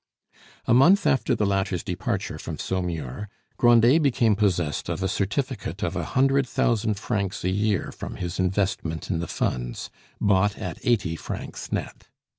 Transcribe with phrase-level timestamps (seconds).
[0.65, 5.95] A month after the latter's departure from Saumur, Grandet, became possessed of a certificate of
[5.95, 11.15] a hundred thousand francs a year from his investment in the Funds, bought at eighty
[11.15, 12.07] francs net.